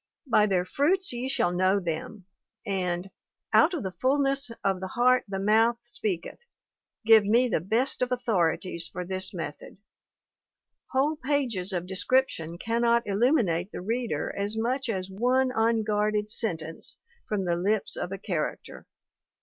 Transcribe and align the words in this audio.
'By 0.25 0.47
their 0.47 0.65
fruits 0.65 1.13
ye 1.13 1.29
shall 1.29 1.51
know 1.51 1.79
them/ 1.79 2.25
and 2.65 3.11
'Out 3.53 3.75
of 3.75 3.83
the 3.83 3.91
fullness 3.91 4.49
of 4.63 4.79
the 4.79 4.87
heart 4.87 5.25
the 5.27 5.37
mouth 5.39 5.77
speak 5.83 6.25
eth' 6.25 6.47
give 7.05 7.23
me 7.23 7.47
the 7.47 7.59
best 7.61 8.01
of 8.01 8.11
authorities 8.11 8.87
for 8.87 9.05
this 9.05 9.31
method; 9.31 9.77
whole 10.89 11.17
pages 11.17 11.71
of 11.71 11.85
description 11.85 12.57
cannot 12.57 13.05
illuminate 13.05 13.71
the 13.71 13.81
reader 13.81 14.33
as 14.35 14.57
much 14.57 14.89
as 14.89 15.07
one 15.11 15.51
unguarded 15.55 16.31
sentence 16.31 16.97
from 17.29 17.45
the 17.45 17.55
lips 17.55 17.95
of 17.95 18.11
a 18.11 18.17
character. 18.17 18.87